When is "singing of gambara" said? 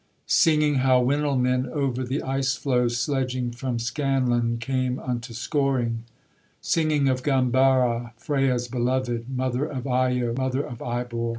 6.59-8.13